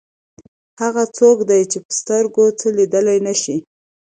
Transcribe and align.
هغه 0.81 1.03
څوک 1.17 1.37
دی 1.49 1.61
چې 1.71 1.77
په 1.85 1.91
سترګو 1.99 2.45
څه 2.59 2.67
لیدلی 2.77 3.17
نه 3.27 3.33
شي. 3.41 3.57